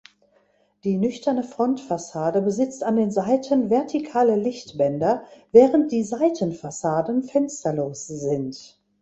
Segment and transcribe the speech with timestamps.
[0.83, 8.79] Die nüchterne Frontfassade besitzt an den Seiten vertikale Lichtbänder während die Seitenfassaden fensterlos sind.